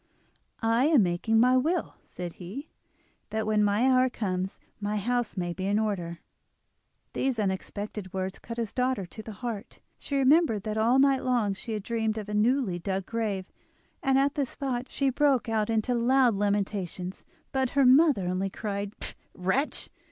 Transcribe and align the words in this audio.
"I 0.63 0.85
am 0.87 1.03
making 1.03 1.39
my 1.39 1.55
will," 1.55 1.93
said 2.05 2.33
he, 2.41 2.69
"that 3.29 3.45
when 3.45 3.63
my 3.63 3.87
hour 3.87 4.09
comes 4.09 4.59
my 4.79 4.97
house 4.97 5.37
may 5.37 5.53
be 5.53 5.67
in 5.67 5.77
order." 5.77 6.21
These 7.13 7.37
unexpected 7.37 8.11
words 8.11 8.39
cut 8.39 8.57
his 8.57 8.73
daughter 8.73 9.05
to 9.05 9.21
the 9.21 9.31
heart; 9.45 9.79
she 9.99 10.17
remembered 10.17 10.63
that 10.63 10.75
all 10.75 10.97
night 10.97 11.21
long 11.23 11.53
she 11.53 11.73
had 11.73 11.83
dreamed 11.83 12.17
of 12.17 12.29
a 12.29 12.33
newly 12.33 12.79
dug 12.79 13.05
grave, 13.05 13.45
and 14.01 14.17
at 14.17 14.33
this 14.33 14.55
thought 14.55 14.89
she 14.89 15.11
broke 15.11 15.47
out 15.47 15.69
into 15.69 15.93
loud 15.93 16.33
lamentations. 16.33 17.23
But 17.51 17.69
her 17.77 17.85
mother 17.85 18.25
only 18.25 18.49
cried: 18.49 18.93
"Wretch! 19.35 19.91